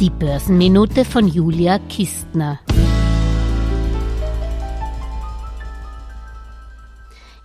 Die 0.00 0.08
Börsenminute 0.08 1.04
von 1.04 1.28
Julia 1.28 1.78
Kistner. 1.78 2.58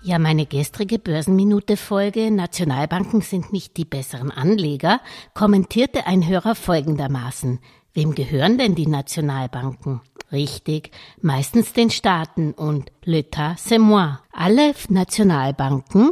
Ja, 0.01 0.19
meine 0.19 0.46
gestrige 0.46 0.97
Börsenminute-Folge 0.97 2.31
Nationalbanken 2.31 3.19
sind 3.19 3.51
nicht 3.51 3.76
die 3.76 3.83
besseren 3.83 4.31
Anleger 4.31 5.01
kommentierte 5.33 6.07
ein 6.07 6.26
Hörer 6.26 6.55
folgendermaßen. 6.55 7.60
Wem 7.94 8.15
gehören 8.15 8.58
denn 8.58 8.74
die 8.74 8.87
Nationalbanken? 8.87 9.99
Richtig, 10.31 10.92
meistens 11.22 11.74
den 11.74 11.90
Staaten 11.90 12.53
und 12.53 12.90
l'État 13.06 13.58
c'est 13.58 13.79
moi. 13.79 14.19
Alle 14.31 14.74
Nationalbanken 14.87 16.12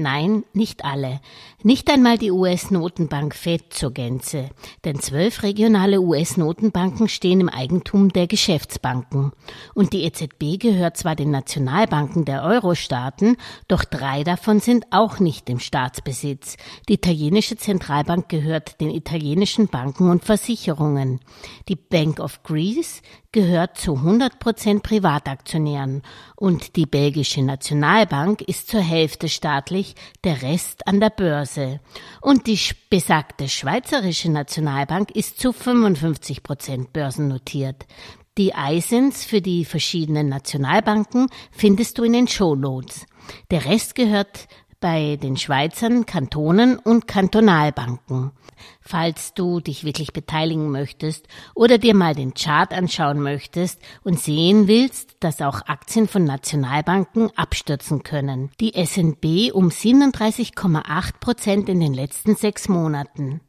Nein, 0.00 0.44
nicht 0.54 0.86
alle. 0.86 1.20
Nicht 1.62 1.90
einmal 1.90 2.16
die 2.16 2.30
US-Notenbank 2.30 3.34
Fed 3.34 3.74
zur 3.74 3.90
Gänze. 3.90 4.48
Denn 4.86 4.98
zwölf 4.98 5.42
regionale 5.42 6.00
US-Notenbanken 6.00 7.06
stehen 7.06 7.42
im 7.42 7.50
Eigentum 7.50 8.08
der 8.08 8.26
Geschäftsbanken. 8.26 9.32
Und 9.74 9.92
die 9.92 10.04
EZB 10.04 10.58
gehört 10.58 10.96
zwar 10.96 11.16
den 11.16 11.30
Nationalbanken 11.30 12.24
der 12.24 12.44
Euro-Staaten, 12.44 13.36
doch 13.68 13.84
drei 13.84 14.24
davon 14.24 14.60
sind 14.60 14.86
auch 14.90 15.18
nicht 15.20 15.50
im 15.50 15.58
Staatsbesitz. 15.58 16.56
Die 16.88 16.94
italienische 16.94 17.58
Zentralbank 17.58 18.30
gehört 18.30 18.80
den 18.80 18.88
italienischen 18.88 19.68
Banken 19.68 20.08
und 20.08 20.24
Versicherungen. 20.24 21.20
Die 21.68 21.76
Bank 21.76 22.20
of 22.20 22.42
Greece 22.42 23.02
gehört 23.32 23.78
zu 23.78 23.94
100 23.94 24.38
Prozent 24.38 24.82
Privataktionären 24.82 26.02
und 26.36 26.76
die 26.76 26.86
belgische 26.86 27.42
Nationalbank 27.42 28.42
ist 28.42 28.68
zur 28.68 28.80
Hälfte 28.80 29.28
staatlich, 29.28 29.94
der 30.24 30.42
Rest 30.42 30.86
an 30.86 31.00
der 31.00 31.10
Börse. 31.10 31.80
Und 32.20 32.46
die 32.46 32.58
besagte 32.88 33.48
schweizerische 33.48 34.30
Nationalbank 34.30 35.10
ist 35.12 35.40
zu 35.40 35.52
55 35.52 36.42
Prozent 36.42 36.92
börsennotiert. 36.92 37.86
Die 38.38 38.54
Eisens 38.54 39.24
für 39.24 39.40
die 39.40 39.64
verschiedenen 39.64 40.28
Nationalbanken 40.28 41.28
findest 41.50 41.98
du 41.98 42.04
in 42.04 42.12
den 42.12 42.28
Shownotes. 42.28 43.06
Der 43.50 43.64
Rest 43.64 43.94
gehört 43.94 44.48
bei 44.80 45.16
den 45.16 45.36
Schweizern, 45.36 46.06
Kantonen 46.06 46.78
und 46.78 47.06
Kantonalbanken. 47.06 48.32
Falls 48.80 49.34
du 49.34 49.60
dich 49.60 49.84
wirklich 49.84 50.12
beteiligen 50.12 50.70
möchtest 50.70 51.26
oder 51.54 51.78
dir 51.78 51.94
mal 51.94 52.14
den 52.14 52.34
Chart 52.34 52.72
anschauen 52.72 53.20
möchtest 53.20 53.80
und 54.02 54.18
sehen 54.18 54.68
willst, 54.68 55.16
dass 55.20 55.40
auch 55.40 55.62
Aktien 55.66 56.08
von 56.08 56.24
Nationalbanken 56.24 57.30
abstürzen 57.36 58.02
können. 58.02 58.50
Die 58.60 58.72
SNB 58.72 59.52
um 59.52 59.68
37,8 59.68 61.12
Prozent 61.20 61.68
in 61.68 61.80
den 61.80 61.94
letzten 61.94 62.36
sechs 62.36 62.68
Monaten. 62.68 63.40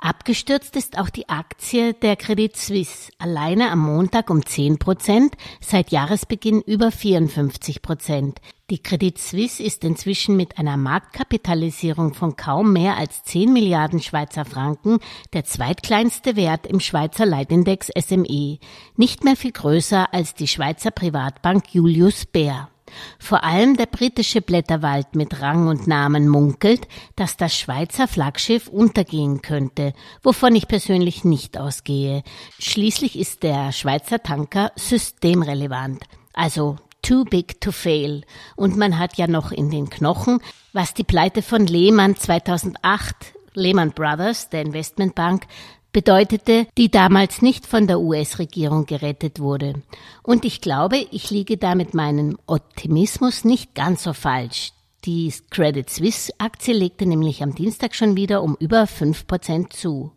Abgestürzt 0.00 0.76
ist 0.76 0.98
auch 0.98 1.10
die 1.10 1.28
Aktie 1.28 1.94
der 1.94 2.16
Credit 2.16 2.56
Suisse, 2.56 3.10
alleine 3.18 3.70
am 3.70 3.80
Montag 3.80 4.30
um 4.30 4.44
10 4.44 4.78
Prozent, 4.78 5.36
seit 5.60 5.92
Jahresbeginn 5.92 6.60
über 6.60 6.90
54 6.90 7.82
Prozent. 7.82 8.40
Die 8.72 8.82
Credit 8.82 9.18
Suisse 9.18 9.62
ist 9.62 9.84
inzwischen 9.84 10.34
mit 10.34 10.56
einer 10.56 10.78
Marktkapitalisierung 10.78 12.14
von 12.14 12.36
kaum 12.36 12.72
mehr 12.72 12.96
als 12.96 13.22
10 13.22 13.52
Milliarden 13.52 14.00
Schweizer 14.00 14.46
Franken 14.46 14.98
der 15.34 15.44
zweitkleinste 15.44 16.36
Wert 16.36 16.66
im 16.66 16.80
Schweizer 16.80 17.26
Leitindex 17.26 17.88
SME, 17.88 18.58
nicht 18.96 19.24
mehr 19.24 19.36
viel 19.36 19.52
größer 19.52 20.14
als 20.14 20.34
die 20.34 20.48
Schweizer 20.48 20.90
Privatbank 20.90 21.74
Julius 21.74 22.24
Baer. 22.24 22.70
Vor 23.18 23.44
allem 23.44 23.76
der 23.76 23.84
britische 23.84 24.40
Blätterwald 24.40 25.16
mit 25.16 25.42
Rang 25.42 25.68
und 25.68 25.86
Namen 25.86 26.26
munkelt, 26.26 26.88
dass 27.14 27.36
das 27.36 27.54
Schweizer 27.54 28.08
Flaggschiff 28.08 28.68
untergehen 28.68 29.42
könnte, 29.42 29.92
wovon 30.22 30.54
ich 30.54 30.66
persönlich 30.66 31.24
nicht 31.24 31.58
ausgehe. 31.58 32.22
Schließlich 32.58 33.18
ist 33.18 33.42
der 33.42 33.70
Schweizer 33.72 34.22
Tanker 34.22 34.72
systemrelevant, 34.76 36.04
also 36.32 36.78
too 37.02 37.24
big 37.24 37.60
to 37.60 37.72
fail. 37.72 38.22
Und 38.56 38.76
man 38.76 38.98
hat 38.98 39.18
ja 39.18 39.26
noch 39.26 39.52
in 39.52 39.70
den 39.70 39.90
Knochen, 39.90 40.40
was 40.72 40.94
die 40.94 41.04
Pleite 41.04 41.42
von 41.42 41.66
Lehmann 41.66 42.16
2008 42.16 43.34
Lehman 43.54 43.92
Brothers, 43.92 44.48
der 44.48 44.62
Investmentbank, 44.62 45.46
bedeutete, 45.92 46.66
die 46.78 46.90
damals 46.90 47.42
nicht 47.42 47.66
von 47.66 47.86
der 47.86 48.00
US-Regierung 48.00 48.86
gerettet 48.86 49.40
wurde. 49.40 49.74
Und 50.22 50.44
ich 50.44 50.60
glaube, 50.60 50.96
ich 51.10 51.30
liege 51.30 51.58
da 51.58 51.74
mit 51.74 51.92
meinem 51.92 52.38
Optimismus 52.46 53.44
nicht 53.44 53.74
ganz 53.74 54.04
so 54.04 54.14
falsch. 54.14 54.72
Die 55.04 55.34
Credit 55.50 55.90
Suisse 55.90 56.32
Aktie 56.38 56.72
legte 56.72 57.06
nämlich 57.06 57.42
am 57.42 57.56
Dienstag 57.56 57.92
schon 57.96 58.16
wieder 58.16 58.40
um 58.40 58.56
über 58.60 58.86
fünf 58.86 59.26
Prozent 59.26 59.72
zu. 59.72 60.12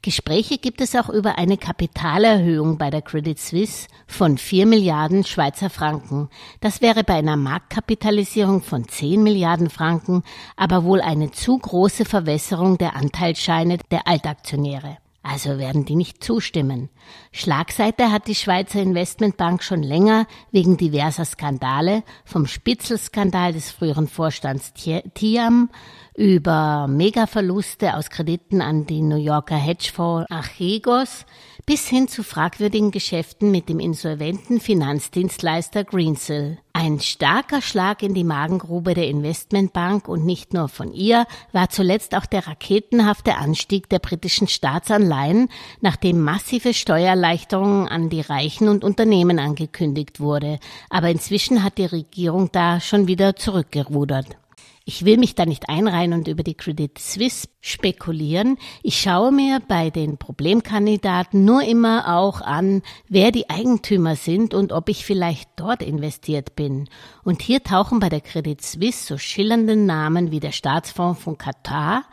Gespräche 0.00 0.56
gibt 0.56 0.80
es 0.80 0.96
auch 0.96 1.10
über 1.10 1.36
eine 1.36 1.58
Kapitalerhöhung 1.58 2.78
bei 2.78 2.88
der 2.88 3.02
Credit 3.02 3.38
Suisse 3.38 3.88
von 4.06 4.38
4 4.38 4.64
Milliarden 4.64 5.24
Schweizer 5.24 5.68
Franken. 5.68 6.30
Das 6.60 6.80
wäre 6.80 7.04
bei 7.04 7.16
einer 7.16 7.36
Marktkapitalisierung 7.36 8.62
von 8.62 8.88
10 8.88 9.22
Milliarden 9.22 9.68
Franken 9.68 10.22
aber 10.56 10.84
wohl 10.84 11.02
eine 11.02 11.30
zu 11.32 11.58
große 11.58 12.06
Verwässerung 12.06 12.78
der 12.78 12.96
Anteilsscheine 12.96 13.78
der 13.90 14.08
Altaktionäre. 14.08 14.96
Also 15.22 15.58
werden 15.58 15.84
die 15.84 15.94
nicht 15.94 16.24
zustimmen. 16.24 16.88
Schlagseite 17.30 18.10
hat 18.10 18.26
die 18.26 18.34
Schweizer 18.34 18.82
Investmentbank 18.82 19.62
schon 19.62 19.82
länger 19.82 20.26
wegen 20.50 20.76
diverser 20.76 21.24
Skandale, 21.24 22.02
vom 22.24 22.46
Spitzelskandal 22.46 23.52
des 23.52 23.70
früheren 23.70 24.08
Vorstands 24.08 24.72
Tiam 24.74 25.70
über 26.16 26.88
Megaverluste 26.88 27.94
aus 27.94 28.10
Krediten 28.10 28.60
an 28.60 28.84
die 28.86 29.00
New 29.00 29.16
Yorker 29.16 29.56
Hedgefonds 29.56 30.28
Archegos 30.28 31.24
bis 31.66 31.88
hin 31.88 32.08
zu 32.08 32.24
fragwürdigen 32.24 32.90
Geschäften 32.90 33.52
mit 33.52 33.68
dem 33.68 33.78
insolventen 33.78 34.60
Finanzdienstleister 34.60 35.84
Greensill. 35.84 36.58
Ein 36.84 36.98
starker 36.98 37.62
Schlag 37.62 38.02
in 38.02 38.12
die 38.12 38.24
Magengrube 38.24 38.94
der 38.94 39.06
Investmentbank 39.06 40.08
und 40.08 40.26
nicht 40.26 40.52
nur 40.52 40.66
von 40.66 40.92
ihr 40.92 41.26
war 41.52 41.70
zuletzt 41.70 42.12
auch 42.16 42.26
der 42.26 42.48
raketenhafte 42.48 43.36
Anstieg 43.36 43.88
der 43.88 44.00
britischen 44.00 44.48
Staatsanleihen, 44.48 45.48
nachdem 45.80 46.20
massive 46.20 46.74
Steuererleichterungen 46.74 47.86
an 47.86 48.08
die 48.08 48.20
Reichen 48.20 48.68
und 48.68 48.82
Unternehmen 48.82 49.38
angekündigt 49.38 50.18
wurde. 50.18 50.58
Aber 50.90 51.08
inzwischen 51.08 51.62
hat 51.62 51.78
die 51.78 51.86
Regierung 51.86 52.50
da 52.50 52.80
schon 52.80 53.06
wieder 53.06 53.36
zurückgerudert. 53.36 54.36
Ich 54.84 55.04
will 55.04 55.16
mich 55.16 55.34
da 55.34 55.46
nicht 55.46 55.68
einreihen 55.68 56.12
und 56.12 56.26
über 56.26 56.42
die 56.42 56.56
Credit 56.56 56.98
Suisse 56.98 57.48
spekulieren. 57.60 58.58
Ich 58.82 59.00
schaue 59.00 59.30
mir 59.30 59.60
bei 59.66 59.90
den 59.90 60.18
Problemkandidaten 60.18 61.44
nur 61.44 61.62
immer 61.62 62.16
auch 62.16 62.40
an, 62.40 62.82
wer 63.08 63.30
die 63.30 63.48
Eigentümer 63.48 64.16
sind 64.16 64.54
und 64.54 64.72
ob 64.72 64.88
ich 64.88 65.04
vielleicht 65.04 65.50
dort 65.56 65.82
investiert 65.82 66.56
bin. 66.56 66.88
Und 67.22 67.42
hier 67.42 67.62
tauchen 67.62 68.00
bei 68.00 68.08
der 68.08 68.20
Credit 68.20 68.60
Suisse 68.60 69.06
so 69.06 69.18
schillernde 69.18 69.76
Namen 69.76 70.32
wie 70.32 70.40
der 70.40 70.52
Staatsfonds 70.52 71.22
von 71.22 71.38
Katar, 71.38 72.04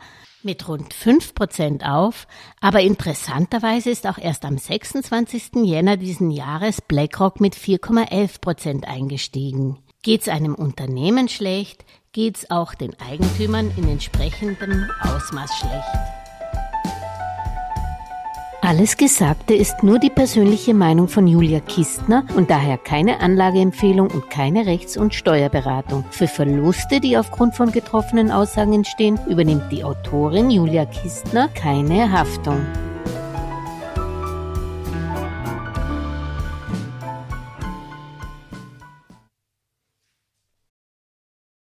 mit 0.42 0.68
rund 0.68 0.94
fünf 0.94 1.34
Prozent 1.34 1.84
auf, 1.84 2.26
aber 2.60 2.80
interessanterweise 2.80 3.90
ist 3.90 4.06
auch 4.06 4.16
erst 4.16 4.44
am 4.44 4.56
26. 4.56 5.64
Jänner 5.64 5.96
diesen 5.96 6.30
Jahres 6.30 6.80
BlackRock 6.80 7.40
mit 7.40 7.54
4,11 7.54 8.40
Prozent 8.40 8.88
eingestiegen. 8.88 9.78
Geht's 10.02 10.28
einem 10.28 10.54
Unternehmen 10.54 11.28
schlecht, 11.28 11.84
geht's 12.12 12.50
auch 12.50 12.74
den 12.74 12.92
Eigentümern 13.00 13.70
in 13.76 13.88
entsprechendem 13.88 14.90
Ausmaß 15.02 15.50
schlecht. 15.58 15.84
Alles 18.62 18.96
Gesagte 18.96 19.54
ist 19.54 19.82
nur 19.82 19.98
die 19.98 20.10
persönliche 20.10 20.74
Meinung 20.74 21.08
von 21.08 21.26
Julia 21.26 21.60
Kistner 21.60 22.24
und 22.36 22.50
daher 22.50 22.78
keine 22.78 23.20
Anlageempfehlung 23.20 24.10
und 24.10 24.28
keine 24.28 24.66
Rechts- 24.66 24.96
und 24.96 25.14
Steuerberatung. 25.14 26.04
Für 26.10 26.28
Verluste, 26.28 27.00
die 27.00 27.16
aufgrund 27.16 27.54
von 27.54 27.72
getroffenen 27.72 28.30
Aussagen 28.30 28.74
entstehen, 28.74 29.18
übernimmt 29.28 29.72
die 29.72 29.82
Autorin 29.82 30.50
Julia 30.50 30.84
Kistner 30.86 31.48
keine 31.48 32.12
Haftung. 32.12 32.60